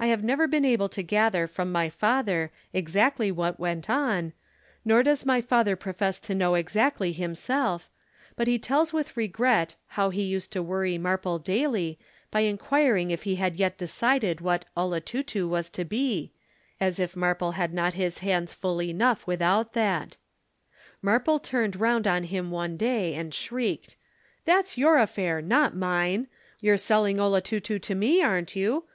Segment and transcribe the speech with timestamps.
[0.00, 4.32] I have never been able to gather from my father exactly what went on,
[4.84, 7.88] nor does my father profess to know exactly himself,
[8.34, 11.96] but he tells with regret how he used to worry Marple daily
[12.32, 16.32] by inquiring if he had yet decided what "Olotutu" was to be,
[16.80, 20.16] as if Marple had not his hands full enough without that.
[21.00, 23.94] Marple turned round on him one day and shrieked:
[24.44, 26.26] "That's your affair, not mine.
[26.58, 28.86] You're selling 'Olotutu' to me, aren't you?